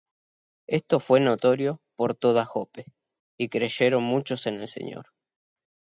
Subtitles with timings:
[0.65, 2.85] Esto fué notorio por toda Joppe;
[3.37, 5.13] y creyeron muchos en el Señor.